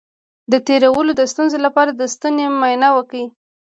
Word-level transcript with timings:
د 0.51 0.53
تیرولو 0.67 1.11
د 1.17 1.21
ستونزې 1.31 1.59
لپاره 1.65 1.91
د 1.93 2.01
ستوني 2.13 2.45
معاینه 2.59 2.89
وکړئ 2.93 3.25